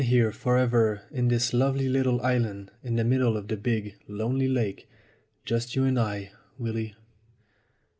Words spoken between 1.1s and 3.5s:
in this lovely little island in the middle of